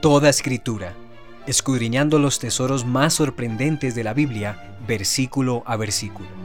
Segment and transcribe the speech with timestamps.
[0.00, 0.94] Toda escritura,
[1.46, 6.39] escudriñando los tesoros más sorprendentes de la Biblia, versículo a versículo.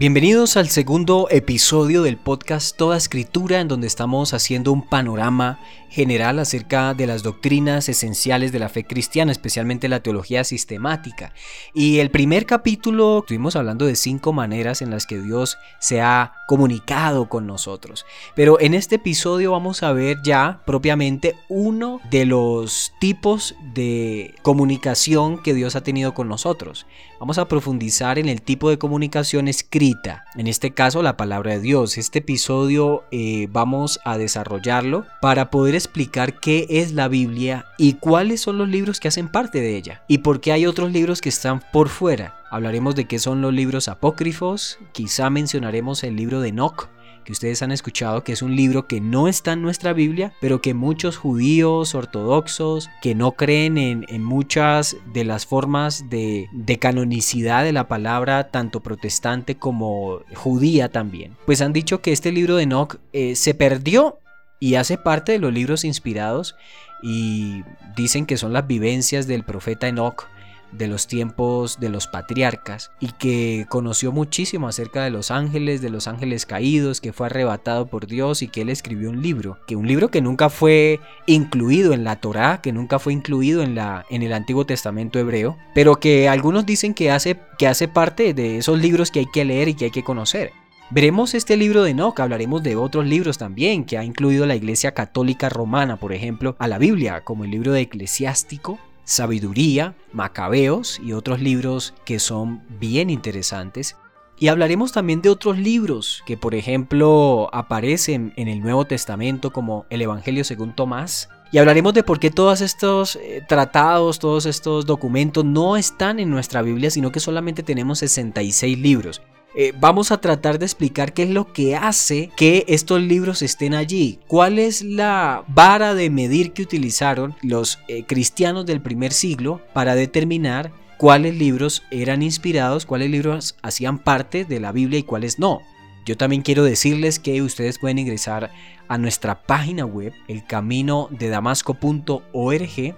[0.00, 5.60] Bienvenidos al segundo episodio del podcast Toda Escritura, en donde estamos haciendo un panorama
[5.90, 11.34] general acerca de las doctrinas esenciales de la fe cristiana, especialmente la teología sistemática.
[11.74, 16.32] Y el primer capítulo estuvimos hablando de cinco maneras en las que Dios se ha
[16.46, 18.06] comunicado con nosotros.
[18.34, 25.42] Pero en este episodio vamos a ver ya propiamente uno de los tipos de comunicación
[25.42, 26.86] que Dios ha tenido con nosotros.
[27.20, 31.60] Vamos a profundizar en el tipo de comunicación escrita, en este caso la palabra de
[31.60, 31.98] Dios.
[31.98, 38.40] Este episodio eh, vamos a desarrollarlo para poder explicar qué es la Biblia y cuáles
[38.40, 41.28] son los libros que hacen parte de ella y por qué hay otros libros que
[41.28, 42.39] están por fuera.
[42.50, 46.88] Hablaremos de qué son los libros apócrifos, quizá mencionaremos el libro de Enoch,
[47.24, 50.60] que ustedes han escuchado que es un libro que no está en nuestra Biblia, pero
[50.60, 56.48] que muchos judíos ortodoxos que no creen en, muchas de las formas de,
[56.80, 62.56] canonicidad de la palabra, tanto protestante como judía también, pues han dicho que este libro
[62.56, 64.18] de Enoch eh, se perdió
[64.58, 66.56] y hace parte de los libros inspirados
[67.00, 67.62] y
[67.96, 70.26] dicen que son las vivencias del profeta Enoch
[70.72, 75.90] de los tiempos de los patriarcas y que conoció muchísimo acerca de los ángeles, de
[75.90, 79.76] los ángeles caídos, que fue arrebatado por Dios y que él escribió un libro, que
[79.76, 84.04] un libro que nunca fue incluido en la Torá, que nunca fue incluido en la
[84.10, 88.58] en el Antiguo Testamento hebreo, pero que algunos dicen que hace que hace parte de
[88.58, 90.52] esos libros que hay que leer y que hay que conocer.
[90.92, 94.92] Veremos este libro de Enoch, hablaremos de otros libros también que ha incluido la Iglesia
[94.92, 101.14] Católica Romana, por ejemplo, a la Biblia, como el libro de Eclesiástico, Sabiduría, Macabeos y
[101.14, 103.96] otros libros que son bien interesantes.
[104.38, 109.84] Y hablaremos también de otros libros que, por ejemplo, aparecen en el Nuevo Testamento como
[109.90, 111.28] el Evangelio según Tomás.
[111.50, 116.30] Y hablaremos de por qué todos estos eh, tratados, todos estos documentos no están en
[116.30, 119.20] nuestra Biblia, sino que solamente tenemos 66 libros.
[119.54, 123.74] Eh, vamos a tratar de explicar qué es lo que hace que estos libros estén
[123.74, 124.20] allí.
[124.28, 129.96] ¿Cuál es la vara de medir que utilizaron los eh, cristianos del primer siglo para
[129.96, 135.62] determinar cuáles libros eran inspirados, cuáles libros hacían parte de la Biblia y cuáles no?
[136.06, 138.52] Yo también quiero decirles que ustedes pueden ingresar
[138.88, 142.94] a nuestra página web, elcaminodedamasco.org,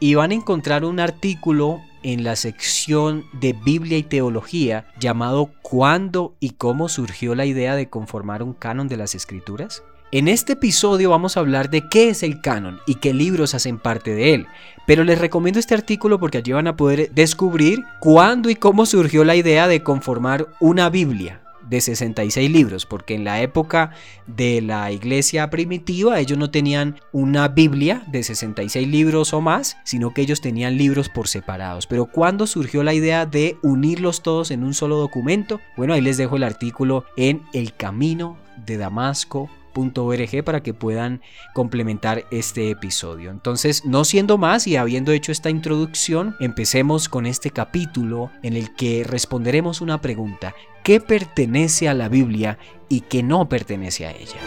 [0.00, 6.34] y van a encontrar un artículo en la sección de Biblia y Teología llamado ¿Cuándo
[6.40, 9.82] y cómo surgió la idea de conformar un canon de las escrituras?
[10.10, 13.78] En este episodio vamos a hablar de qué es el canon y qué libros hacen
[13.78, 14.46] parte de él,
[14.86, 19.22] pero les recomiendo este artículo porque allí van a poder descubrir cuándo y cómo surgió
[19.24, 23.92] la idea de conformar una Biblia, de 66 libros, porque en la época
[24.26, 30.12] de la iglesia primitiva ellos no tenían una Biblia de 66 libros o más, sino
[30.14, 31.86] que ellos tenían libros por separados.
[31.86, 36.16] Pero cuando surgió la idea de unirlos todos en un solo documento, bueno, ahí les
[36.16, 39.48] dejo el artículo en El Camino de Damasco
[40.44, 41.20] para que puedan
[41.54, 43.30] complementar este episodio.
[43.30, 48.74] Entonces, no siendo más y habiendo hecho esta introducción, empecemos con este capítulo en el
[48.74, 50.54] que responderemos una pregunta.
[50.88, 54.40] ¿Qué pertenece a la Biblia y qué no pertenece a ella?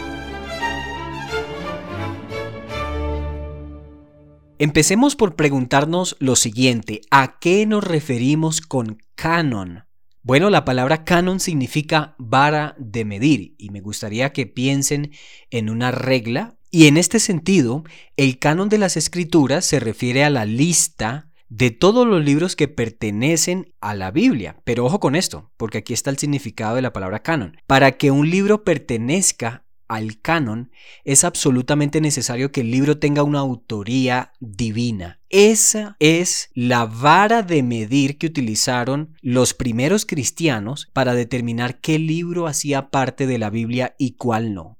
[4.58, 9.84] Empecemos por preguntarnos lo siguiente, ¿a qué nos referimos con canon?
[10.24, 15.12] Bueno, la palabra canon significa vara de medir y me gustaría que piensen
[15.50, 17.84] en una regla y en este sentido,
[18.16, 22.66] el canon de las escrituras se refiere a la lista de todos los libros que
[22.66, 24.56] pertenecen a la Biblia.
[24.64, 27.58] Pero ojo con esto, porque aquí está el significado de la palabra canon.
[27.66, 30.70] Para que un libro pertenezca al canon,
[31.04, 35.20] es absolutamente necesario que el libro tenga una autoría divina.
[35.28, 42.46] Esa es la vara de medir que utilizaron los primeros cristianos para determinar qué libro
[42.46, 44.78] hacía parte de la Biblia y cuál no.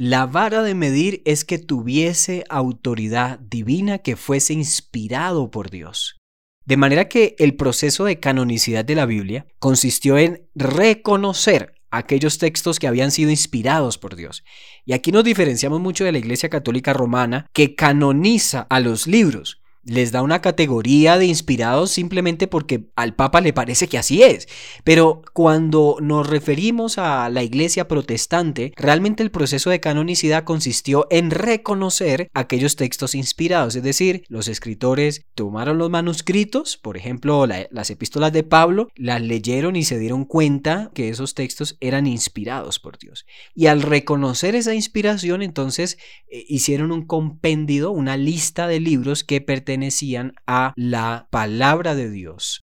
[0.00, 6.16] La vara de medir es que tuviese autoridad divina, que fuese inspirado por Dios.
[6.64, 12.78] De manera que el proceso de canonicidad de la Biblia consistió en reconocer aquellos textos
[12.78, 14.44] que habían sido inspirados por Dios.
[14.84, 19.60] Y aquí nos diferenciamos mucho de la Iglesia Católica Romana, que canoniza a los libros.
[19.88, 24.46] Les da una categoría de inspirados simplemente porque al Papa le parece que así es.
[24.84, 31.30] Pero cuando nos referimos a la iglesia protestante, realmente el proceso de canonicidad consistió en
[31.30, 38.32] reconocer aquellos textos inspirados, es decir, los escritores tomaron los manuscritos, por ejemplo, las epístolas
[38.32, 43.24] de Pablo, las leyeron y se dieron cuenta que esos textos eran inspirados por Dios.
[43.54, 45.98] Y al reconocer esa inspiración, entonces
[46.30, 52.10] eh, hicieron un compendio, una lista de libros que pertenecen pertenecían a la palabra de
[52.10, 52.64] Dios.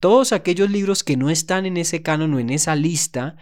[0.00, 3.36] Todos aquellos libros que no están en ese canon o en esa lista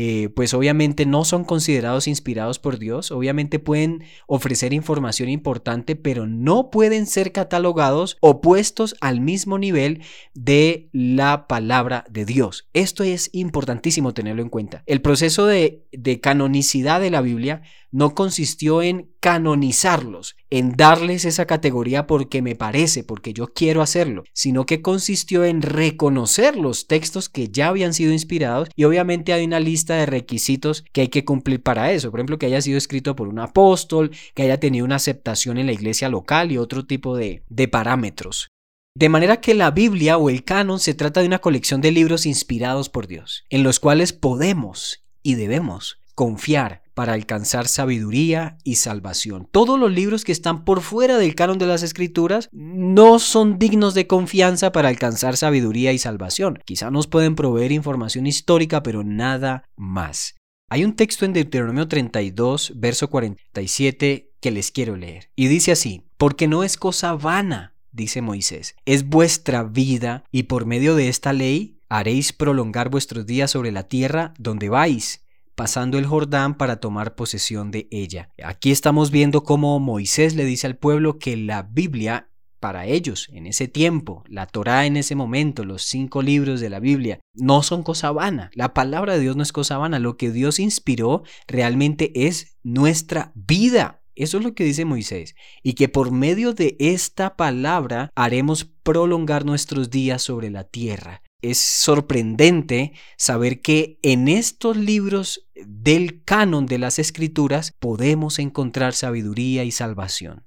[0.00, 6.24] eh, pues obviamente no son considerados inspirados por Dios, obviamente pueden ofrecer información importante, pero
[6.24, 10.02] no pueden ser catalogados o puestos al mismo nivel
[10.34, 12.68] de la palabra de Dios.
[12.74, 14.84] Esto es importantísimo tenerlo en cuenta.
[14.86, 21.46] El proceso de, de canonicidad de la Biblia no consistió en canonizarlos, en darles esa
[21.46, 27.28] categoría porque me parece, porque yo quiero hacerlo, sino que consistió en reconocer los textos
[27.28, 31.24] que ya habían sido inspirados y obviamente hay una lista de requisitos que hay que
[31.24, 32.10] cumplir para eso.
[32.10, 35.66] Por ejemplo, que haya sido escrito por un apóstol, que haya tenido una aceptación en
[35.66, 38.48] la iglesia local y otro tipo de, de parámetros.
[38.94, 42.26] De manera que la Biblia o el canon se trata de una colección de libros
[42.26, 49.46] inspirados por Dios, en los cuales podemos y debemos confiar para alcanzar sabiduría y salvación.
[49.52, 53.94] Todos los libros que están por fuera del canon de las escrituras no son dignos
[53.94, 56.58] de confianza para alcanzar sabiduría y salvación.
[56.64, 60.34] Quizá nos pueden proveer información histórica, pero nada más.
[60.70, 65.30] Hay un texto en Deuteronomio 32, verso 47, que les quiero leer.
[65.36, 70.66] Y dice así, porque no es cosa vana, dice Moisés, es vuestra vida y por
[70.66, 75.27] medio de esta ley haréis prolongar vuestros días sobre la tierra donde vais
[75.58, 78.30] pasando el Jordán para tomar posesión de ella.
[78.44, 83.48] Aquí estamos viendo cómo Moisés le dice al pueblo que la Biblia para ellos en
[83.48, 87.82] ese tiempo, la Torá en ese momento, los cinco libros de la Biblia, no son
[87.82, 88.52] cosa vana.
[88.54, 89.98] La palabra de Dios no es cosa vana.
[89.98, 94.00] Lo que Dios inspiró realmente es nuestra vida.
[94.14, 95.34] Eso es lo que dice Moisés.
[95.64, 101.58] Y que por medio de esta palabra haremos prolongar nuestros días sobre la tierra es
[101.58, 109.70] sorprendente saber que en estos libros del canon de las escrituras podemos encontrar sabiduría y
[109.70, 110.44] salvación.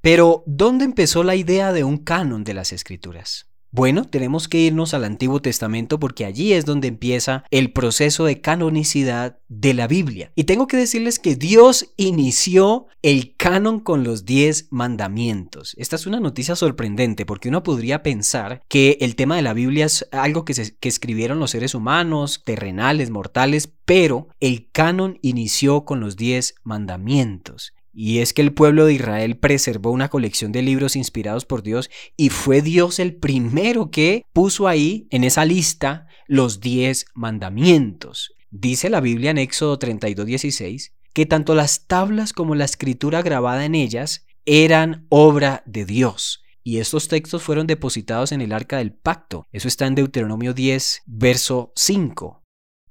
[0.00, 3.51] Pero, ¿dónde empezó la idea de un canon de las escrituras?
[3.74, 8.42] Bueno, tenemos que irnos al Antiguo Testamento porque allí es donde empieza el proceso de
[8.42, 10.30] canonicidad de la Biblia.
[10.34, 15.74] Y tengo que decirles que Dios inició el canon con los diez mandamientos.
[15.78, 19.86] Esta es una noticia sorprendente porque uno podría pensar que el tema de la Biblia
[19.86, 20.52] es algo que,
[20.82, 27.72] escribieron los seres humanos, terrenales, mortales, pero el canon inició con los diez mandamientos.
[27.92, 31.90] Y es que el pueblo de Israel preservó una colección de libros inspirados por Dios
[32.16, 38.34] y fue Dios el primero que puso ahí en esa lista los diez mandamientos.
[38.50, 43.74] Dice la Biblia en Éxodo 32:16 que tanto las tablas como la escritura grabada en
[43.74, 46.42] ellas eran obra de Dios.
[46.64, 49.46] Y estos textos fueron depositados en el arca del pacto.
[49.52, 52.41] Eso está en Deuteronomio 10, verso 5.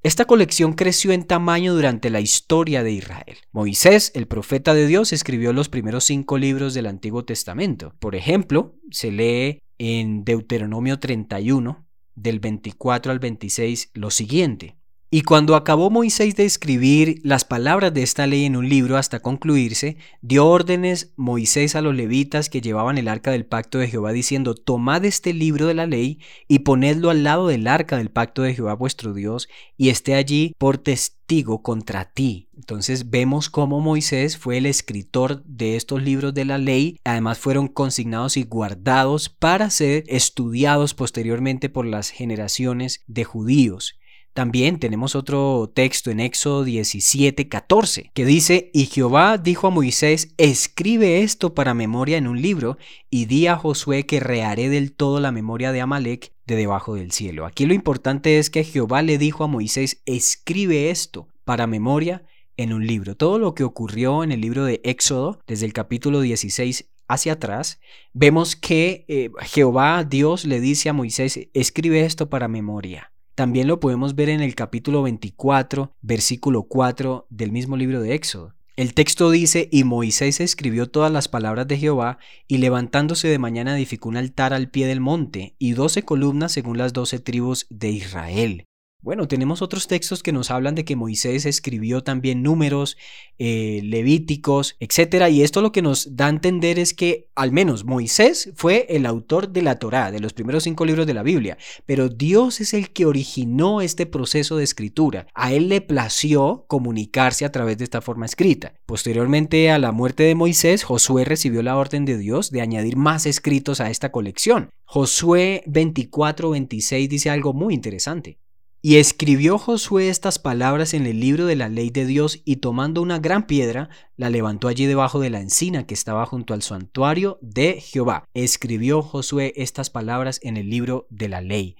[0.03, 3.37] Esta colección creció en tamaño durante la historia de Israel.
[3.51, 7.93] Moisés, el profeta de Dios, escribió los primeros cinco libros del Antiguo Testamento.
[7.99, 14.75] Por ejemplo, se lee en Deuteronomio 31, del 24 al 26, lo siguiente.
[15.13, 19.19] Y cuando acabó Moisés de escribir las palabras de esta ley en un libro hasta
[19.19, 24.13] concluirse, dio órdenes Moisés a los levitas que llevaban el arca del pacto de Jehová
[24.13, 28.41] diciendo, tomad este libro de la ley y ponedlo al lado del arca del pacto
[28.43, 32.47] de Jehová vuestro Dios y esté allí por testigo contra ti.
[32.55, 37.67] Entonces vemos cómo Moisés fue el escritor de estos libros de la ley, además fueron
[37.67, 43.95] consignados y guardados para ser estudiados posteriormente por las generaciones de judíos.
[44.33, 50.33] También tenemos otro texto en Éxodo 17, 14, que dice, y Jehová dijo a Moisés,
[50.37, 52.77] escribe esto para memoria en un libro,
[53.09, 57.11] y di a Josué que reharé del todo la memoria de Amalek de debajo del
[57.11, 57.45] cielo.
[57.45, 62.23] Aquí lo importante es que Jehová le dijo a Moisés, escribe esto para memoria
[62.55, 63.17] en un libro.
[63.17, 67.81] Todo lo que ocurrió en el libro de Éxodo, desde el capítulo 16 hacia atrás,
[68.13, 73.10] vemos que eh, Jehová, Dios, le dice a Moisés, escribe esto para memoria.
[73.35, 78.53] También lo podemos ver en el capítulo 24, versículo 4 del mismo libro de Éxodo.
[78.75, 83.75] El texto dice, y Moisés escribió todas las palabras de Jehová, y levantándose de mañana
[83.75, 87.89] edificó un altar al pie del monte, y doce columnas según las doce tribus de
[87.89, 88.65] Israel.
[89.03, 92.97] Bueno, tenemos otros textos que nos hablan de que Moisés escribió también números,
[93.39, 95.27] eh, levíticos, etc.
[95.31, 99.07] Y esto lo que nos da a entender es que al menos Moisés fue el
[99.07, 102.75] autor de la Torá, de los primeros cinco libros de la Biblia, pero Dios es
[102.75, 105.25] el que originó este proceso de escritura.
[105.33, 108.75] A él le plació comunicarse a través de esta forma escrita.
[108.85, 113.25] Posteriormente a la muerte de Moisés, Josué recibió la orden de Dios de añadir más
[113.25, 114.69] escritos a esta colección.
[114.85, 118.37] Josué 24-26 dice algo muy interesante.
[118.83, 123.03] Y escribió Josué estas palabras en el libro de la ley de Dios y tomando
[123.03, 127.37] una gran piedra, la levantó allí debajo de la encina que estaba junto al santuario
[127.41, 128.27] de Jehová.
[128.33, 131.75] Escribió Josué estas palabras en el libro de la ley.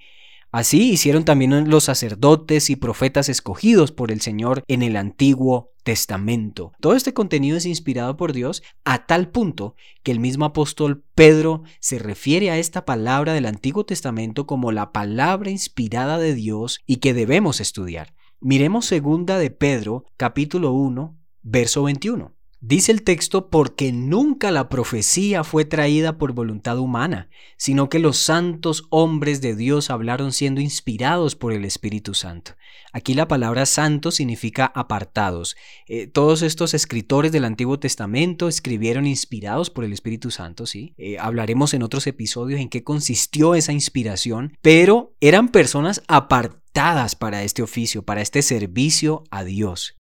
[0.52, 6.72] Así hicieron también los sacerdotes y profetas escogidos por el Señor en el Antiguo Testamento.
[6.78, 11.62] Todo este contenido es inspirado por Dios a tal punto que el mismo apóstol Pedro
[11.80, 16.96] se refiere a esta palabra del Antiguo Testamento como la palabra inspirada de Dios y
[16.96, 18.12] que debemos estudiar.
[18.38, 22.34] Miremos segunda de Pedro, capítulo 1, verso 21.
[22.64, 28.18] Dice el texto porque nunca la profecía fue traída por voluntad humana, sino que los
[28.18, 32.52] santos hombres de Dios hablaron siendo inspirados por el Espíritu Santo.
[32.92, 35.56] Aquí la palabra santo significa apartados.
[35.88, 40.94] Eh, todos estos escritores del Antiguo Testamento escribieron inspirados por el Espíritu Santo, ¿sí?
[40.98, 47.42] Eh, hablaremos en otros episodios en qué consistió esa inspiración, pero eran personas apartadas para
[47.42, 49.96] este oficio, para este servicio a Dios.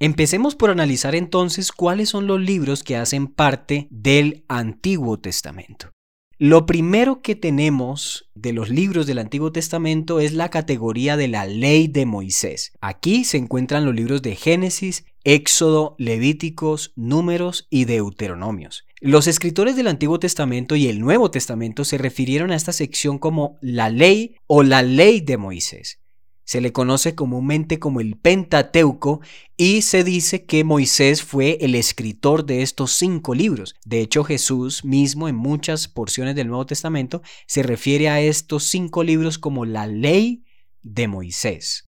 [0.00, 5.92] Empecemos por analizar entonces cuáles son los libros que hacen parte del Antiguo Testamento.
[6.36, 11.46] Lo primero que tenemos de los libros del Antiguo Testamento es la categoría de la
[11.46, 12.72] ley de Moisés.
[12.80, 18.84] Aquí se encuentran los libros de Génesis, Éxodo, Levíticos, Números y Deuteronomios.
[19.00, 23.58] Los escritores del Antiguo Testamento y el Nuevo Testamento se refirieron a esta sección como
[23.60, 26.00] la ley o la ley de Moisés.
[26.44, 29.20] Se le conoce comúnmente como el Pentateuco
[29.56, 33.74] y se dice que Moisés fue el escritor de estos cinco libros.
[33.84, 39.02] De hecho, Jesús mismo en muchas porciones del Nuevo Testamento se refiere a estos cinco
[39.02, 40.44] libros como la ley
[40.82, 41.88] de Moisés.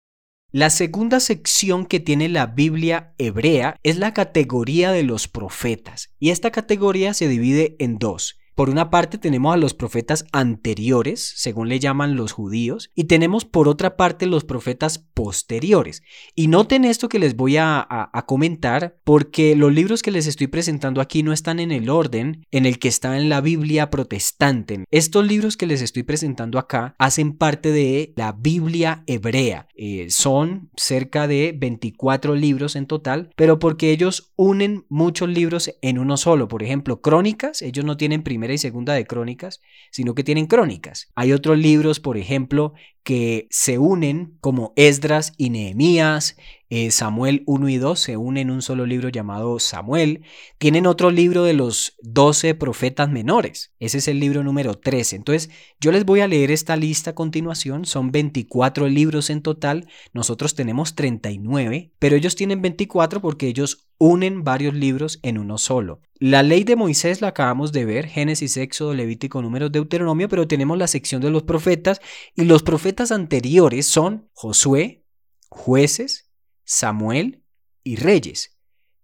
[0.53, 6.31] La segunda sección que tiene la Biblia hebrea es la categoría de los profetas y
[6.31, 8.40] esta categoría se divide en dos.
[8.62, 13.44] Por una parte tenemos a los profetas anteriores, según le llaman los judíos, y tenemos
[13.44, 16.03] por otra parte los profetas posteriores.
[16.36, 21.01] Y noten esto que les voy a, comentar, porque los libros que les estoy presentando
[21.01, 24.86] aquí no están en el orden en el que está en la Biblia protestante.
[24.91, 29.70] Estos libros que les estoy presentando acá hacen parte de la Biblia hebrea.
[29.75, 35.98] Eh, son cerca de 24 libros en total, pero porque ellos unen muchos libros en
[35.98, 36.48] uno solo.
[36.48, 41.10] Por ejemplo, crónicas, ellos no tienen primera y segunda de crónicas, sino que tienen crónicas.
[41.15, 46.36] Hay otros libros, por ejemplo, que se unen como Esdras y Nehemías,
[46.74, 50.22] eh, Samuel 1 y 2 se unen en un solo libro llamado Samuel.
[50.58, 53.74] Tienen otro libro de los 12 profetas menores.
[53.79, 55.17] Ese es el libro número 13.
[55.17, 55.50] Entonces,
[55.81, 57.84] yo les voy a leer esta lista a continuación.
[57.84, 59.89] Son 24 libros en total.
[60.13, 66.00] Nosotros tenemos 39, pero ellos tienen 24 porque ellos unen varios libros en uno solo.
[66.24, 70.77] La ley de Moisés la acabamos de ver, Génesis, Éxodo, Levítico, Números, Deuteronomio, pero tenemos
[70.77, 72.00] la sección de los profetas
[72.36, 75.05] y los profetas anteriores son Josué,
[75.50, 76.29] jueces,
[76.65, 77.43] Samuel
[77.83, 78.57] y Reyes.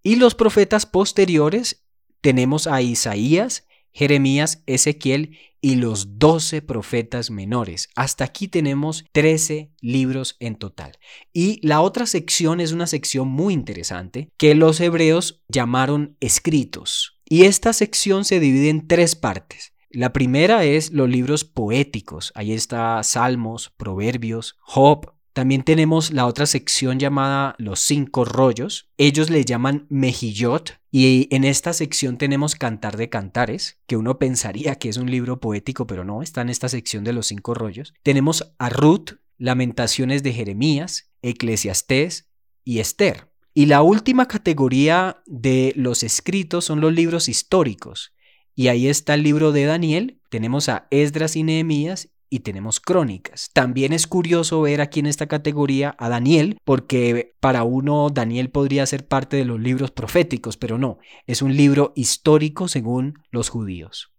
[0.03, 1.85] Y los profetas posteriores
[2.21, 7.89] tenemos a Isaías, Jeremías, Ezequiel y los doce profetas menores.
[7.95, 10.97] Hasta aquí tenemos 13 libros en total.
[11.33, 17.19] Y la otra sección es una sección muy interesante que los hebreos llamaron escritos.
[17.25, 19.73] Y esta sección se divide en tres partes.
[19.97, 22.31] La primera es los libros poéticos.
[22.35, 28.91] Ahí está Salmos, Proverbios, Job, también tenemos la otra sección llamada los cinco rollos.
[28.99, 34.75] Ellos le llaman mejillot y en esta sección tenemos Cantar de Cantares, que uno pensaría
[34.75, 37.95] que es un libro poético, pero no, está en esta sección de los cinco rollos.
[38.03, 42.29] Tenemos a Ruth, Lamentaciones de Jeremías, Eclesiastés
[42.63, 43.31] y Esther.
[43.55, 48.13] Y la última categoría de los escritos son los libros históricos.
[48.59, 53.51] Y ahí está el libro de Daniel, tenemos a Esdras y Nehemías y tenemos crónicas.
[53.53, 58.87] También es curioso ver aquí en esta categoría a Daniel, porque para uno Daniel podría
[58.87, 60.97] ser parte de los libros proféticos, pero no,
[61.27, 64.11] es un libro histórico según los judíos.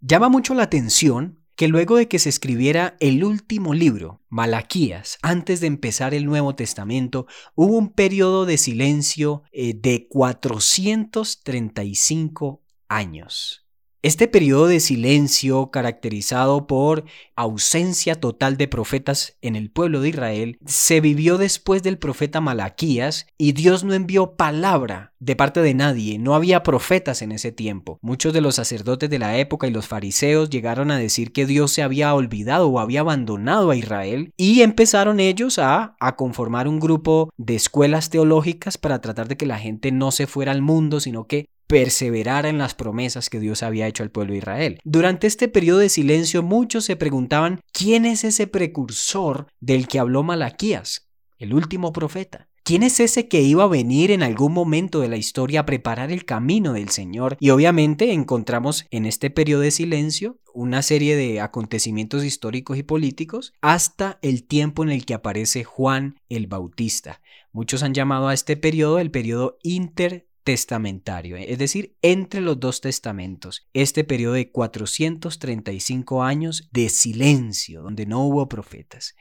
[0.00, 5.60] Llama mucho la atención que luego de que se escribiera el último libro, Malaquías, antes
[5.60, 13.66] de empezar el Nuevo Testamento, hubo un periodo de silencio eh, de 435 años.
[14.02, 17.04] Este periodo de silencio, caracterizado por
[17.36, 23.26] ausencia total de profetas en el pueblo de Israel, se vivió después del profeta Malaquías
[23.36, 27.98] y Dios no envió palabra de parte de nadie, no había profetas en ese tiempo.
[28.00, 31.70] Muchos de los sacerdotes de la época y los fariseos llegaron a decir que Dios
[31.70, 36.80] se había olvidado o había abandonado a Israel y empezaron ellos a, a conformar un
[36.80, 41.00] grupo de escuelas teológicas para tratar de que la gente no se fuera al mundo,
[41.00, 44.80] sino que perseverara en las promesas que Dios había hecho al pueblo de Israel.
[44.82, 50.24] Durante este periodo de silencio muchos se preguntaban quién es ese precursor del que habló
[50.24, 51.06] Malaquías,
[51.38, 52.48] el último profeta.
[52.64, 56.10] ¿Quién es ese que iba a venir en algún momento de la historia a preparar
[56.10, 57.36] el camino del Señor?
[57.38, 63.52] Y obviamente encontramos en este periodo de silencio una serie de acontecimientos históricos y políticos
[63.60, 67.20] hasta el tiempo en el que aparece Juan el Bautista.
[67.52, 72.80] Muchos han llamado a este periodo el periodo inter testamentario, es decir, entre los dos
[72.80, 79.14] testamentos, este periodo de 435 años de silencio, donde no hubo profetas.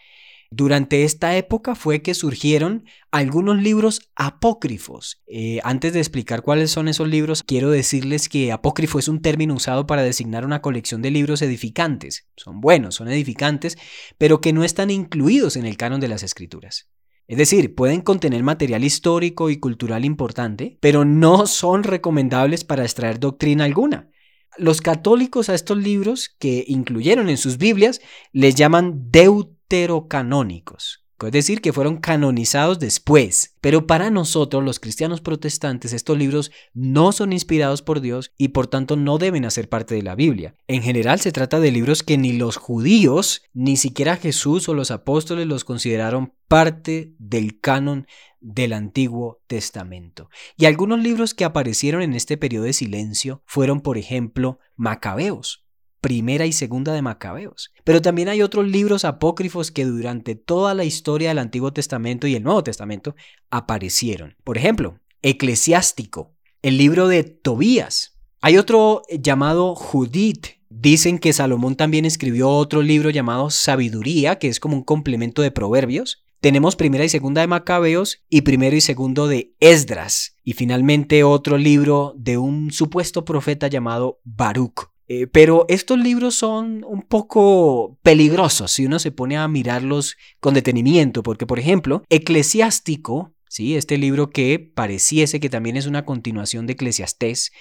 [0.52, 5.22] Durante esta época fue que surgieron algunos libros apócrifos.
[5.28, 9.54] Eh, antes de explicar cuáles son esos libros, quiero decirles que apócrifo es un término
[9.54, 12.28] usado para designar una colección de libros edificantes.
[12.36, 13.78] Son buenos, son edificantes,
[14.18, 16.90] pero que no están incluidos en el canon de las escrituras.
[17.30, 23.20] Es decir, pueden contener material histórico y cultural importante, pero no son recomendables para extraer
[23.20, 24.10] doctrina alguna.
[24.58, 28.02] Los católicos a estos libros que incluyeron en sus Biblias
[28.34, 33.56] les llaman deuterocanónicos es decir, que fueron canonizados después.
[33.62, 38.68] Pero para nosotros, los cristianos protestantes, estos libros no son inspirados por Dios y por
[38.68, 40.56] tanto no deben hacer parte de la Biblia.
[40.68, 44.92] En general se trata de libros que ni los judíos, ni siquiera Jesús o los
[44.92, 48.08] apóstoles los consideraron parte del canon
[48.40, 50.30] del Antiguo Testamento.
[50.58, 55.66] Y algunos libros que aparecieron en este periodo de silencio fueron, por ejemplo, Macabeos
[56.02, 57.72] primera y segunda de Macabeos.
[57.84, 62.36] Pero también hay otros libros apócrifos que durante toda la historia del Antiguo Testamento y
[62.36, 63.16] el Nuevo Testamento
[63.50, 64.36] aparecieron.
[64.44, 68.18] Por ejemplo, Eclesiástico, el libro de Tobías.
[68.42, 70.48] Hay otro llamado Judith.
[70.70, 75.52] Dicen que Salomón también escribió otro libro llamado Sabiduría, que es como un complemento de
[75.52, 76.24] Proverbios.
[76.40, 80.38] Tenemos primera y segunda de Macabeos y primero y segundo de Esdras.
[80.44, 84.90] Y finalmente otro libro de un supuesto profeta llamado Baruch.
[85.12, 90.54] Eh, pero estos libros son un poco peligrosos si uno se pone a mirarlos con
[90.54, 93.76] detenimiento, porque por ejemplo, Eclesiástico, ¿sí?
[93.76, 97.52] este libro que pareciese que también es una continuación de Eclesiastés,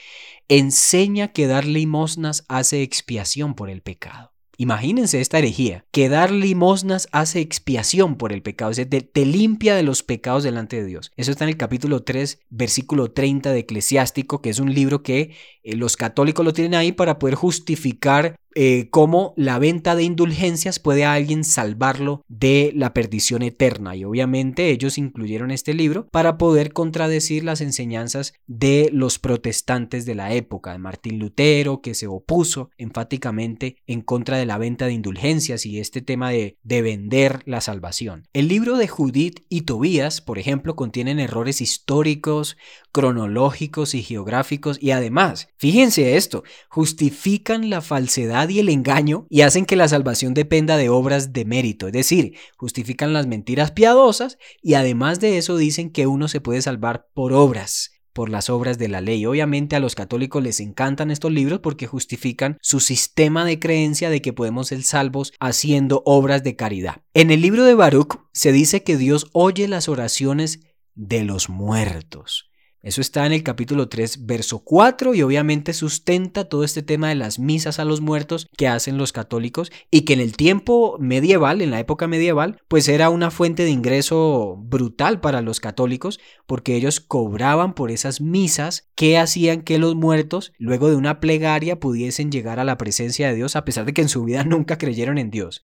[0.49, 4.35] enseña que dar limosnas hace expiación por el pecado.
[4.61, 9.77] Imagínense esta herejía, que dar limosnas hace expiación por el pecado, es decir, te, limpia
[9.77, 11.13] de los pecados delante de Dios.
[11.17, 15.37] Eso está en el capítulo 3, versículo 30 de Eclesiástico, que es un libro que
[15.63, 20.81] eh, los católicos lo tienen ahí para poder justificar eh, cómo la venta de indulgencias
[20.81, 23.95] puede a alguien salvarlo de la perdición eterna.
[23.95, 30.17] Y obviamente ellos incluyeron este libro para poder contradecir las enseñanzas de los protestantes de
[30.17, 34.93] la época, de Martín Lutero, que se opuso enfáticamente en contra de la venta de
[34.95, 38.27] indulgencias y este tema de, de vender la salvación.
[38.33, 42.57] El libro de Judith y Tobías, por ejemplo, contienen errores históricos,
[42.91, 49.67] cronológicos y geográficos y además, fíjense esto, justifican la falsedad y el engaño y hacen
[49.67, 54.75] que la salvación dependa de obras de mérito, es decir, justifican las mentiras piadosas y
[54.75, 58.89] además de eso dicen que uno se puede salvar por obras por las obras de
[58.89, 59.25] la ley.
[59.27, 64.21] Obviamente a los católicos les encantan estos libros porque justifican su sistema de creencia de
[64.21, 67.03] que podemos ser salvos haciendo obras de caridad.
[67.15, 70.59] En el libro de Baruch se dice que Dios oye las oraciones
[70.97, 72.48] de los muertos.
[72.81, 77.17] Eso está en el capítulo 3, verso 4 y obviamente sustenta todo este tema de
[77.17, 81.61] las misas a los muertos que hacen los católicos y que en el tiempo medieval,
[81.61, 86.77] en la época medieval, pues era una fuente de ingreso brutal para los católicos porque
[86.77, 92.31] ellos cobraban por esas misas que hacían que los muertos, luego de una plegaria, pudiesen
[92.31, 95.19] llegar a la presencia de Dios a pesar de que en su vida nunca creyeron
[95.19, 95.67] en Dios.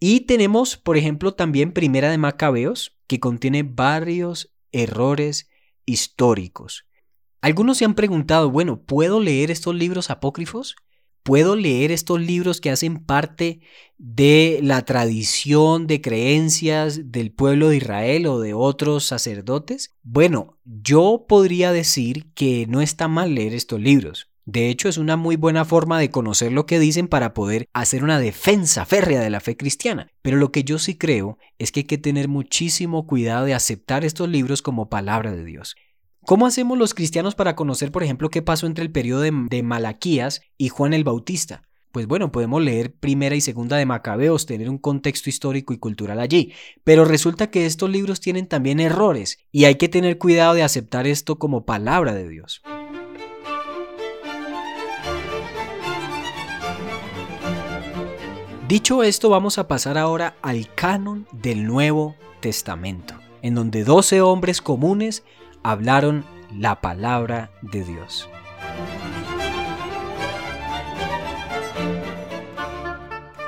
[0.00, 5.48] Y tenemos, por ejemplo, también Primera de Macabeos, que contiene varios errores
[5.86, 6.84] históricos.
[7.40, 10.76] Algunos se han preguntado, bueno, ¿puedo leer estos libros apócrifos?
[11.22, 13.60] ¿Puedo leer estos libros que hacen parte
[13.98, 19.96] de la tradición de creencias del pueblo de Israel o de otros sacerdotes?
[20.02, 24.30] Bueno, yo podría decir que no está mal leer estos libros.
[24.46, 28.04] De hecho, es una muy buena forma de conocer lo que dicen para poder hacer
[28.04, 30.08] una defensa férrea de la fe cristiana.
[30.22, 34.04] Pero lo que yo sí creo es que hay que tener muchísimo cuidado de aceptar
[34.04, 35.74] estos libros como palabra de Dios.
[36.24, 39.62] ¿Cómo hacemos los cristianos para conocer, por ejemplo, qué pasó entre el periodo de, de
[39.64, 41.62] Malaquías y Juan el Bautista?
[41.96, 46.20] pues bueno, podemos leer primera y segunda de Macabeos, tener un contexto histórico y cultural
[46.20, 46.52] allí.
[46.84, 51.06] Pero resulta que estos libros tienen también errores y hay que tener cuidado de aceptar
[51.06, 52.60] esto como palabra de Dios.
[58.68, 64.60] Dicho esto, vamos a pasar ahora al canon del Nuevo Testamento, en donde 12 hombres
[64.60, 65.22] comunes
[65.62, 68.28] hablaron la palabra de Dios.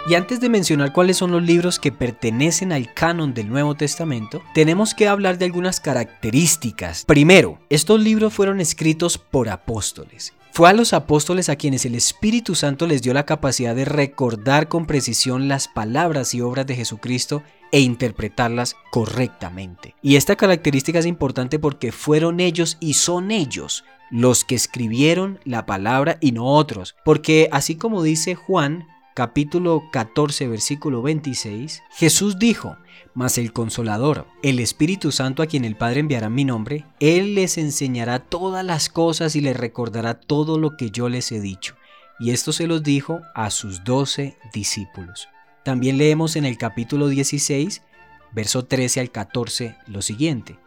[0.08, 4.40] Y antes de mencionar cuáles son los libros que pertenecen al canon del Nuevo Testamento,
[4.54, 7.04] tenemos que hablar de algunas características.
[7.04, 10.32] Primero, estos libros fueron escritos por apóstoles.
[10.58, 14.66] Fue a los apóstoles a quienes el Espíritu Santo les dio la capacidad de recordar
[14.66, 19.94] con precisión las palabras y obras de Jesucristo e interpretarlas correctamente.
[20.02, 25.64] Y esta característica es importante porque fueron ellos y son ellos los que escribieron la
[25.64, 26.96] palabra y no otros.
[27.04, 28.84] Porque así como dice Juan,
[29.18, 32.76] capítulo 14, versículo 26, Jesús dijo,
[33.14, 37.34] mas el consolador, el Espíritu Santo a quien el Padre enviará en mi nombre, Él
[37.34, 41.74] les enseñará todas las cosas y les recordará todo lo que yo les he dicho.
[42.20, 45.28] Y esto se los dijo a sus doce discípulos.
[45.64, 47.82] También leemos en el capítulo 16,
[48.30, 50.60] verso 13 al 14, lo siguiente.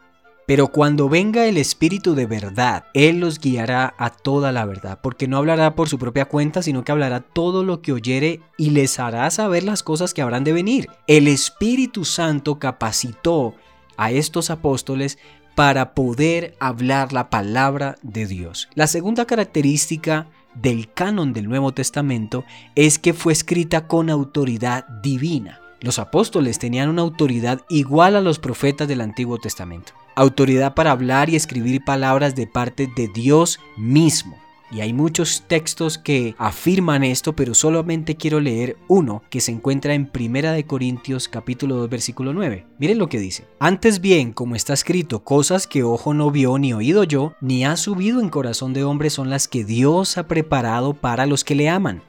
[0.51, 5.25] Pero cuando venga el Espíritu de verdad, Él los guiará a toda la verdad, porque
[5.25, 8.99] no hablará por su propia cuenta, sino que hablará todo lo que oyere y les
[8.99, 10.89] hará saber las cosas que habrán de venir.
[11.07, 13.55] El Espíritu Santo capacitó
[13.95, 15.19] a estos apóstoles
[15.55, 18.67] para poder hablar la palabra de Dios.
[18.75, 22.43] La segunda característica del canon del Nuevo Testamento
[22.75, 25.61] es que fue escrita con autoridad divina.
[25.79, 31.29] Los apóstoles tenían una autoridad igual a los profetas del Antiguo Testamento autoridad para hablar
[31.29, 34.37] y escribir palabras de parte de Dios mismo.
[34.71, 39.93] Y hay muchos textos que afirman esto, pero solamente quiero leer uno que se encuentra
[39.93, 42.65] en Primera de Corintios capítulo 2 versículo 9.
[42.79, 43.45] Miren lo que dice.
[43.59, 47.75] Antes bien, como está escrito, cosas que ojo no vio ni oído yo, ni ha
[47.75, 51.67] subido en corazón de hombre son las que Dios ha preparado para los que le
[51.67, 52.01] aman.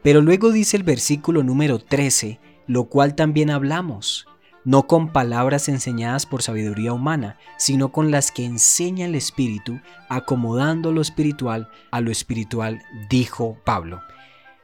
[0.00, 4.27] Pero luego dice el versículo número 13, lo cual también hablamos
[4.68, 10.92] no con palabras enseñadas por sabiduría humana, sino con las que enseña el Espíritu, acomodando
[10.92, 14.02] lo espiritual a lo espiritual, dijo Pablo.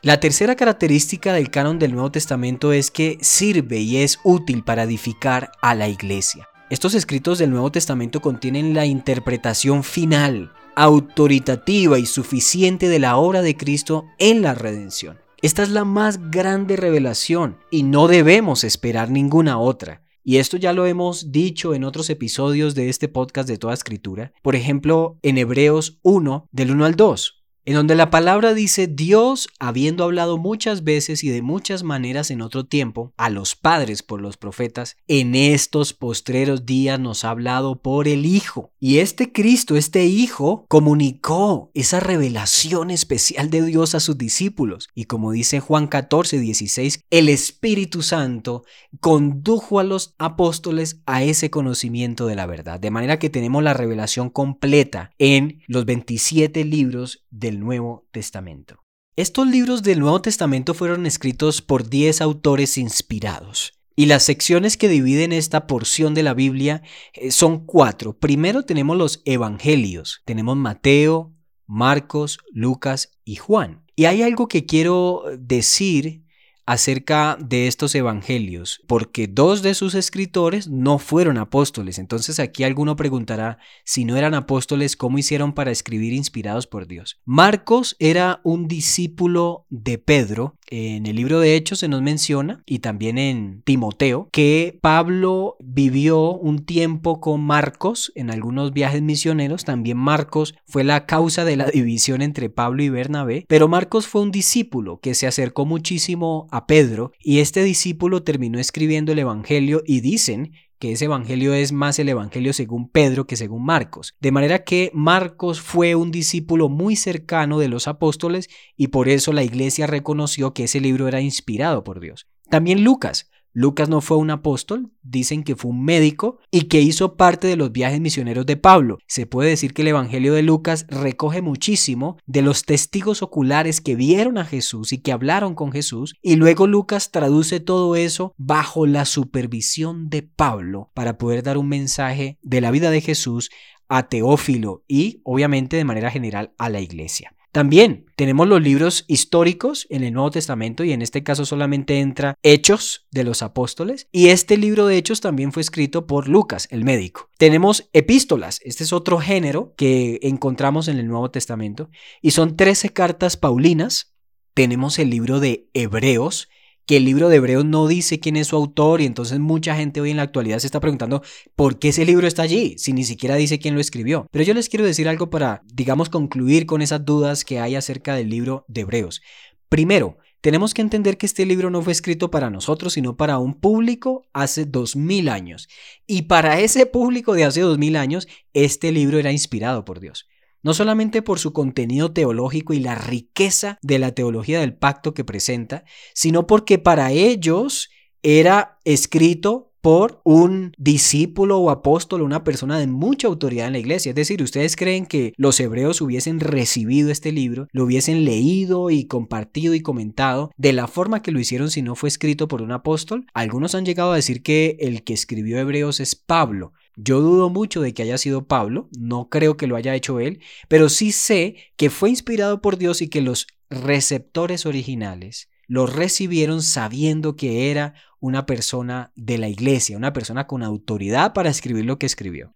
[0.02, 4.82] La tercera característica del canon del Nuevo Testamento es que sirve y es útil para
[4.82, 6.46] edificar a la iglesia.
[6.68, 13.40] Estos escritos del Nuevo Testamento contienen la interpretación final, autoritativa y suficiente de la obra
[13.40, 15.23] de Cristo en la redención.
[15.44, 20.02] Esta es la más grande revelación y no debemos esperar ninguna otra.
[20.22, 24.32] Y esto ya lo hemos dicho en otros episodios de este podcast de toda escritura.
[24.40, 29.48] Por ejemplo, en Hebreos 1, del 1 al 2 en donde la palabra dice Dios,
[29.58, 34.20] habiendo hablado muchas veces y de muchas maneras en otro tiempo, a los padres por
[34.20, 38.70] los profetas, en estos postreros días nos ha hablado por el Hijo.
[38.80, 44.88] Y este Cristo, este Hijo, comunicó esa revelación especial de Dios a sus discípulos.
[44.94, 48.64] Y como dice Juan 14, 16, el Espíritu Santo
[49.00, 52.78] condujo a los apóstoles a ese conocimiento de la verdad.
[52.78, 57.24] De manera que tenemos la revelación completa en los 27 libros
[57.60, 58.82] Nuevo Testamento.
[59.16, 63.74] Estos libros del Nuevo Testamento fueron escritos por 10 autores inspirados.
[63.96, 68.18] Y las secciones que dividen esta porción de la Biblia eh, son cuatro.
[68.18, 70.22] Primero tenemos los Evangelios.
[70.24, 71.32] Tenemos Mateo,
[71.66, 73.84] Marcos, Lucas y Juan.
[73.94, 76.23] Y hay algo que quiero decir
[76.66, 81.98] acerca de estos evangelios, porque dos de sus escritores no fueron apóstoles.
[81.98, 87.20] Entonces aquí alguno preguntará, si no eran apóstoles, ¿cómo hicieron para escribir inspirados por Dios?
[87.24, 90.56] Marcos era un discípulo de Pedro.
[90.66, 96.32] En el libro de Hechos se nos menciona, y también en Timoteo, que Pablo vivió
[96.32, 99.64] un tiempo con Marcos en algunos viajes misioneros.
[99.64, 104.22] También Marcos fue la causa de la división entre Pablo y Bernabé, pero Marcos fue
[104.22, 109.82] un discípulo que se acercó muchísimo a Pedro y este discípulo terminó escribiendo el Evangelio
[109.84, 114.14] y dicen que ese evangelio es más el evangelio según Pedro que según Marcos.
[114.20, 119.32] De manera que Marcos fue un discípulo muy cercano de los apóstoles y por eso
[119.32, 122.28] la iglesia reconoció que ese libro era inspirado por Dios.
[122.50, 123.30] También Lucas.
[123.56, 127.56] Lucas no fue un apóstol, dicen que fue un médico y que hizo parte de
[127.56, 128.98] los viajes misioneros de Pablo.
[129.06, 133.94] Se puede decir que el Evangelio de Lucas recoge muchísimo de los testigos oculares que
[133.94, 138.86] vieron a Jesús y que hablaron con Jesús y luego Lucas traduce todo eso bajo
[138.86, 143.50] la supervisión de Pablo para poder dar un mensaje de la vida de Jesús
[143.88, 147.34] a Teófilo y obviamente de manera general a la iglesia.
[147.54, 152.34] También tenemos los libros históricos en el Nuevo Testamento y en este caso solamente entra
[152.42, 156.82] Hechos de los Apóstoles y este libro de Hechos también fue escrito por Lucas, el
[156.82, 157.30] médico.
[157.38, 161.90] Tenemos epístolas, este es otro género que encontramos en el Nuevo Testamento
[162.20, 164.16] y son 13 cartas paulinas.
[164.54, 166.48] Tenemos el libro de Hebreos,
[166.86, 170.00] que el libro de Hebreos no dice quién es su autor y entonces mucha gente
[170.00, 171.22] hoy en la actualidad se está preguntando
[171.56, 174.26] por qué ese libro está allí si ni siquiera dice quién lo escribió.
[174.30, 178.14] Pero yo les quiero decir algo para, digamos, concluir con esas dudas que hay acerca
[178.14, 179.22] del libro de Hebreos.
[179.68, 183.54] Primero, tenemos que entender que este libro no fue escrito para nosotros, sino para un
[183.54, 185.68] público hace dos mil años.
[186.06, 190.28] Y para ese público de hace dos mil años, este libro era inspirado por Dios
[190.64, 195.22] no solamente por su contenido teológico y la riqueza de la teología del pacto que
[195.22, 197.90] presenta, sino porque para ellos
[198.22, 204.08] era escrito por un discípulo o apóstol, una persona de mucha autoridad en la iglesia.
[204.08, 209.04] Es decir, ¿ustedes creen que los hebreos hubiesen recibido este libro, lo hubiesen leído y
[209.04, 212.72] compartido y comentado de la forma que lo hicieron si no fue escrito por un
[212.72, 213.26] apóstol?
[213.34, 217.80] Algunos han llegado a decir que el que escribió Hebreos es Pablo, yo dudo mucho
[217.80, 221.56] de que haya sido Pablo, no creo que lo haya hecho él, pero sí sé
[221.76, 227.94] que fue inspirado por Dios y que los receptores originales lo recibieron sabiendo que era
[228.20, 232.54] una persona de la iglesia, una persona con autoridad para escribir lo que escribió.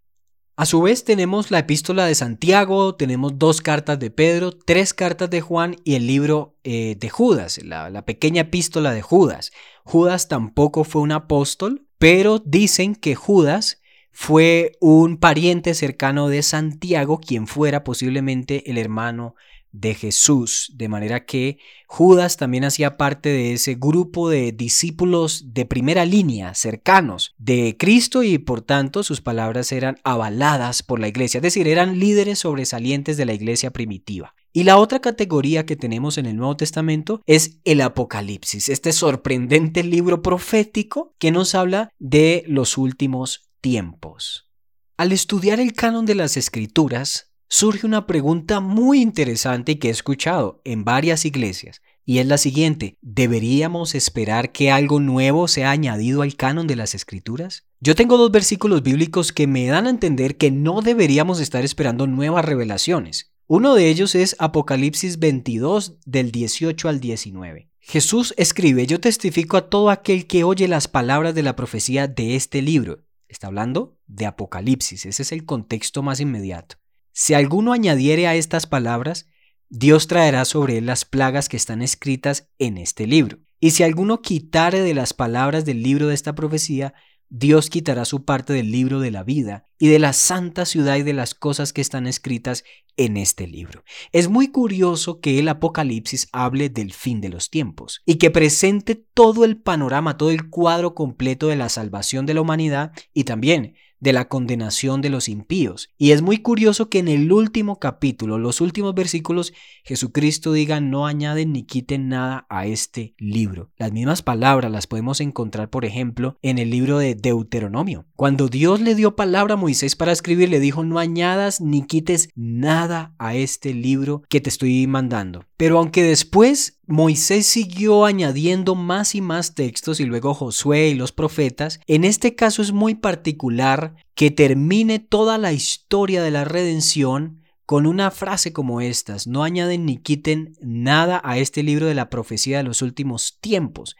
[0.56, 5.30] A su vez tenemos la epístola de Santiago, tenemos dos cartas de Pedro, tres cartas
[5.30, 9.52] de Juan y el libro eh, de Judas, la, la pequeña epístola de Judas.
[9.84, 13.77] Judas tampoco fue un apóstol, pero dicen que Judas
[14.20, 19.36] fue un pariente cercano de Santiago, quien fuera posiblemente el hermano
[19.70, 25.66] de Jesús, de manera que Judas también hacía parte de ese grupo de discípulos de
[25.66, 31.38] primera línea, cercanos de Cristo y por tanto sus palabras eran avaladas por la iglesia,
[31.38, 34.34] es decir, eran líderes sobresalientes de la iglesia primitiva.
[34.52, 39.84] Y la otra categoría que tenemos en el Nuevo Testamento es el Apocalipsis, este sorprendente
[39.84, 44.50] libro profético que nos habla de los últimos tiempos.
[44.96, 50.60] Al estudiar el canon de las escrituras, surge una pregunta muy interesante que he escuchado
[50.64, 56.36] en varias iglesias, y es la siguiente, ¿deberíamos esperar que algo nuevo sea añadido al
[56.36, 57.66] canon de las escrituras?
[57.80, 62.06] Yo tengo dos versículos bíblicos que me dan a entender que no deberíamos estar esperando
[62.06, 63.32] nuevas revelaciones.
[63.46, 67.70] Uno de ellos es Apocalipsis 22 del 18 al 19.
[67.78, 72.36] Jesús escribe, yo testifico a todo aquel que oye las palabras de la profecía de
[72.36, 76.76] este libro Está hablando de Apocalipsis, ese es el contexto más inmediato.
[77.12, 79.26] Si alguno añadiere a estas palabras,
[79.68, 83.38] Dios traerá sobre él las plagas que están escritas en este libro.
[83.60, 86.94] Y si alguno quitare de las palabras del libro de esta profecía,
[87.30, 91.02] Dios quitará su parte del libro de la vida y de la santa ciudad y
[91.02, 92.64] de las cosas que están escritas
[92.96, 93.84] en este libro.
[94.12, 98.94] Es muy curioso que el Apocalipsis hable del fin de los tiempos y que presente
[98.94, 103.74] todo el panorama, todo el cuadro completo de la salvación de la humanidad y también
[104.00, 105.90] de la condenación de los impíos.
[105.96, 109.52] Y es muy curioso que en el último capítulo, los últimos versículos,
[109.84, 113.70] Jesucristo diga no añaden ni quiten nada a este libro.
[113.76, 118.06] Las mismas palabras las podemos encontrar, por ejemplo, en el libro de Deuteronomio.
[118.14, 122.28] Cuando Dios le dio palabra a Moisés para escribir, le dijo no añadas ni quites
[122.34, 125.44] nada a este libro que te estoy mandando.
[125.56, 131.12] Pero aunque después Moisés siguió añadiendo más y más textos y luego Josué y los
[131.12, 137.42] profetas, en este caso es muy particular que termine toda la historia de la redención
[137.66, 142.08] con una frase como estas, no añaden ni quiten nada a este libro de la
[142.08, 143.94] profecía de los últimos tiempos.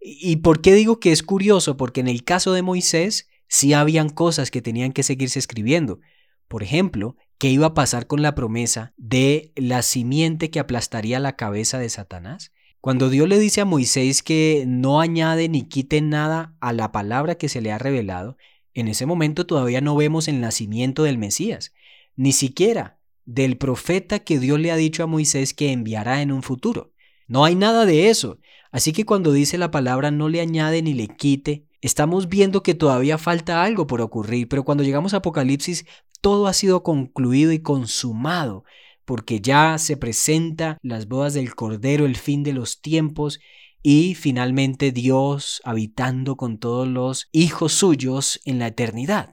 [0.00, 1.76] ¿Y por qué digo que es curioso?
[1.76, 6.00] Porque en el caso de Moisés sí habían cosas que tenían que seguirse escribiendo.
[6.48, 11.34] Por ejemplo, ¿Qué iba a pasar con la promesa de la simiente que aplastaría la
[11.34, 12.52] cabeza de Satanás?
[12.80, 17.34] Cuando Dios le dice a Moisés que no añade ni quite nada a la palabra
[17.34, 18.36] que se le ha revelado,
[18.74, 21.74] en ese momento todavía no vemos el nacimiento del Mesías,
[22.14, 26.44] ni siquiera del profeta que Dios le ha dicho a Moisés que enviará en un
[26.44, 26.92] futuro.
[27.26, 28.38] No hay nada de eso.
[28.70, 32.74] Así que cuando dice la palabra no le añade ni le quite, estamos viendo que
[32.74, 35.84] todavía falta algo por ocurrir, pero cuando llegamos a Apocalipsis
[36.22, 38.64] todo ha sido concluido y consumado,
[39.04, 43.40] porque ya se presenta las bodas del Cordero, el fin de los tiempos,
[43.82, 49.32] y finalmente Dios habitando con todos los hijos suyos en la eternidad.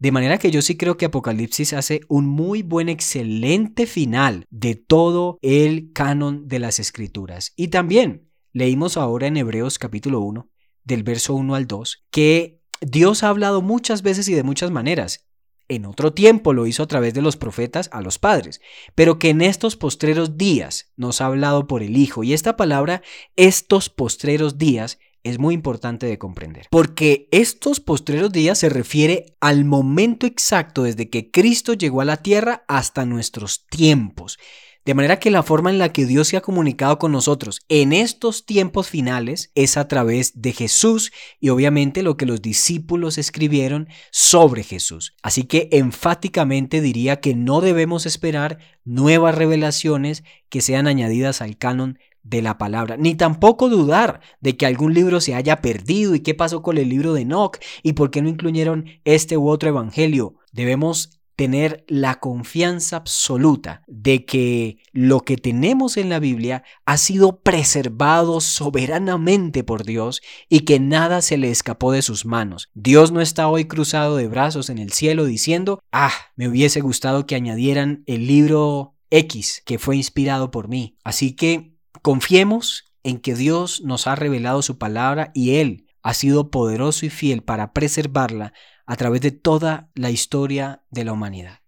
[0.00, 4.74] De manera que yo sí creo que Apocalipsis hace un muy buen, excelente final de
[4.74, 7.52] todo el canon de las escrituras.
[7.56, 10.50] Y también leímos ahora en Hebreos capítulo 1,
[10.82, 15.24] del verso 1 al 2, que Dios ha hablado muchas veces y de muchas maneras
[15.68, 18.60] en otro tiempo lo hizo a través de los profetas a los padres,
[18.94, 22.24] pero que en estos postreros días nos ha hablado por el Hijo.
[22.24, 23.02] Y esta palabra,
[23.36, 29.64] estos postreros días, es muy importante de comprender, porque estos postreros días se refiere al
[29.64, 34.38] momento exacto desde que Cristo llegó a la tierra hasta nuestros tiempos.
[34.84, 37.94] De manera que la forma en la que Dios se ha comunicado con nosotros en
[37.94, 43.88] estos tiempos finales es a través de Jesús y obviamente lo que los discípulos escribieron
[44.10, 45.14] sobre Jesús.
[45.22, 51.98] Así que enfáticamente diría que no debemos esperar nuevas revelaciones que sean añadidas al canon
[52.22, 56.34] de la palabra, ni tampoco dudar de que algún libro se haya perdido y qué
[56.34, 60.36] pasó con el libro de Enoch y por qué no incluyeron este u otro evangelio.
[60.52, 67.40] Debemos tener la confianza absoluta de que lo que tenemos en la Biblia ha sido
[67.40, 72.70] preservado soberanamente por Dios y que nada se le escapó de sus manos.
[72.74, 77.26] Dios no está hoy cruzado de brazos en el cielo diciendo, ah, me hubiese gustado
[77.26, 80.96] que añadieran el libro X que fue inspirado por mí.
[81.04, 86.50] Así que confiemos en que Dios nos ha revelado su palabra y Él ha sido
[86.50, 88.52] poderoso y fiel para preservarla
[88.86, 91.60] a través de toda la historia de la humanidad.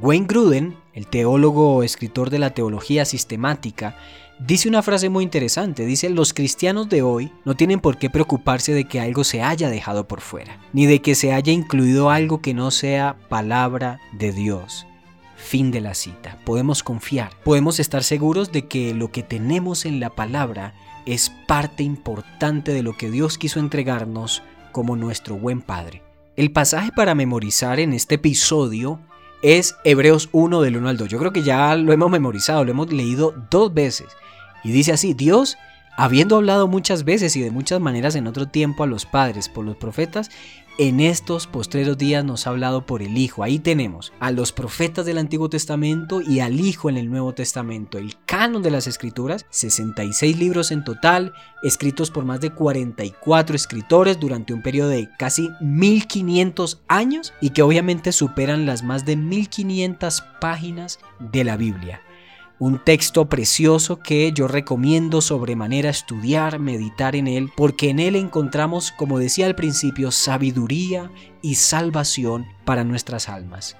[0.00, 3.96] Wayne Gruden, el teólogo escritor de la teología sistemática,
[4.38, 5.84] dice una frase muy interesante.
[5.84, 9.68] Dice, los cristianos de hoy no tienen por qué preocuparse de que algo se haya
[9.68, 14.32] dejado por fuera, ni de que se haya incluido algo que no sea palabra de
[14.32, 14.86] Dios.
[15.36, 16.38] Fin de la cita.
[16.44, 20.74] Podemos confiar, podemos estar seguros de que lo que tenemos en la palabra
[21.06, 26.02] es parte importante de lo que Dios quiso entregarnos como nuestro buen Padre.
[26.40, 28.98] El pasaje para memorizar en este episodio
[29.42, 31.10] es Hebreos 1 del 1 al 2.
[31.10, 34.06] Yo creo que ya lo hemos memorizado, lo hemos leído dos veces.
[34.64, 35.58] Y dice así, Dios,
[35.98, 39.66] habiendo hablado muchas veces y de muchas maneras en otro tiempo a los padres por
[39.66, 40.30] los profetas,
[40.80, 43.42] en estos postreros días nos ha hablado por el Hijo.
[43.42, 47.98] Ahí tenemos a los profetas del Antiguo Testamento y al Hijo en el Nuevo Testamento.
[47.98, 54.18] El canon de las Escrituras, 66 libros en total, escritos por más de 44 escritores
[54.18, 60.22] durante un periodo de casi 1500 años y que obviamente superan las más de 1500
[60.40, 62.00] páginas de la Biblia.
[62.60, 68.92] Un texto precioso que yo recomiendo sobremanera estudiar, meditar en él, porque en él encontramos,
[68.92, 73.78] como decía al principio, sabiduría y salvación para nuestras almas.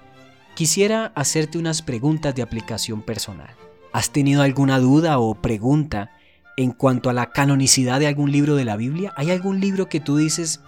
[0.55, 3.55] Quisiera hacerte unas preguntas de aplicación personal.
[3.93, 6.13] ¿Has tenido alguna duda o pregunta
[6.57, 9.13] en cuanto a la canonicidad de algún libro de la Biblia?
[9.15, 10.61] ¿Hay algún libro que tú dices,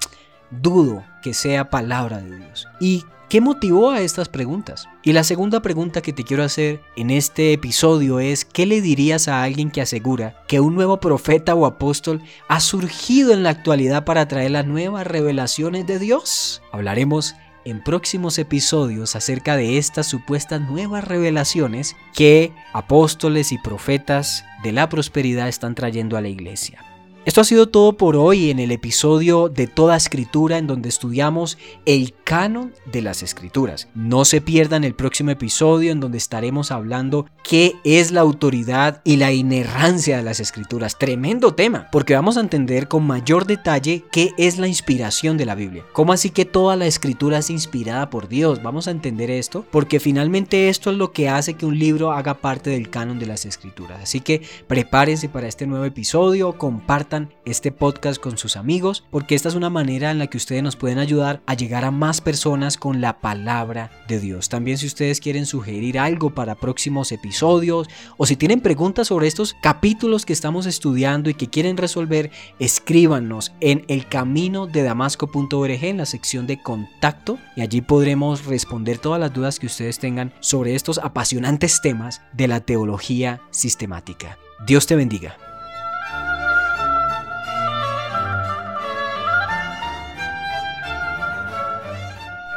[0.51, 2.68] dudo que sea palabra de Dios?
[2.79, 4.90] ¿Y ¿Qué motivó a estas preguntas?
[5.03, 9.27] Y la segunda pregunta que te quiero hacer en este episodio es, ¿qué le dirías
[9.27, 14.05] a alguien que asegura que un nuevo profeta o apóstol ha surgido en la actualidad
[14.05, 16.61] para traer las nuevas revelaciones de Dios?
[16.73, 24.73] Hablaremos en próximos episodios acerca de estas supuestas nuevas revelaciones que apóstoles y profetas de
[24.73, 26.91] la prosperidad están trayendo a la iglesia.
[27.25, 31.57] Esto ha sido todo por hoy en el episodio de Toda Escritura en donde estudiamos
[31.87, 33.87] el canon de las escrituras.
[33.95, 39.19] No se pierdan el próximo episodio en donde estaremos hablando qué es la autoridad y
[39.19, 40.99] la inerrancia de las escrituras.
[40.99, 45.55] Tremendo tema, porque vamos a entender con mayor detalle qué es la inspiración de la
[45.55, 45.85] Biblia.
[45.93, 48.65] ¿Cómo así que toda la escritura es inspirada por Dios?
[48.65, 52.41] Vamos a entender esto, porque finalmente esto es lo que hace que un libro haga
[52.41, 54.01] parte del canon de las escrituras.
[54.03, 57.12] Así que prepárense para este nuevo episodio, compartan
[57.44, 60.77] este podcast con sus amigos, porque esta es una manera en la que ustedes nos
[60.77, 64.48] pueden ayudar a llegar a más personas con la palabra de Dios.
[64.48, 69.55] También si ustedes quieren sugerir algo para próximos episodios o si tienen preguntas sobre estos
[69.61, 75.98] capítulos que estamos estudiando y que quieren resolver, escríbanos en el camino de damasco.org en
[75.98, 80.75] la sección de contacto y allí podremos responder todas las dudas que ustedes tengan sobre
[80.75, 84.38] estos apasionantes temas de la teología sistemática.
[84.66, 85.52] Dios te bendiga.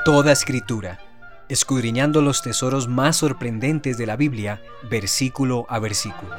[0.06, 1.00] Toda escritura,
[1.50, 6.30] escudriñando los tesoros más sorprendentes de la Biblia, versículo a versículo.